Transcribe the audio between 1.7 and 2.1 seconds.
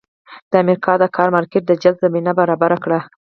جذب